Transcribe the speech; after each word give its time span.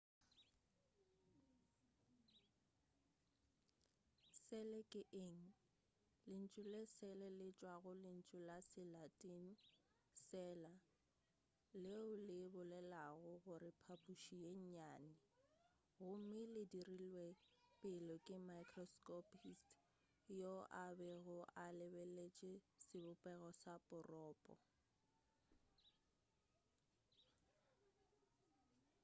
sele 4.47 4.79
ke 4.91 5.01
eng 5.25 5.39
lentšu 6.31 6.61
le 6.73 6.81
sele 6.95 7.27
le 7.39 7.47
tšwa 7.57 7.73
go 7.83 7.91
lentšu 8.05 8.37
la 8.47 8.57
se 8.69 8.81
latin 8.95 9.45
cella 10.27 10.73
leo 11.83 12.07
le 12.27 12.39
bolelago 12.53 13.31
gore 13.45 13.71
phaphuši 13.83 14.35
ye 14.45 14.51
nnyane 14.61 15.13
gomme 15.99 16.41
le 16.53 16.61
dirilwe 16.71 17.27
pele 17.81 18.15
ke 18.25 18.35
microscopist 18.49 19.65
yo 20.39 20.53
a 20.83 20.85
bego 20.99 21.37
a 21.63 21.65
lebeletše 21.79 22.51
sebopego 22.87 23.49
sa 23.61 23.73
poropo 23.87 24.51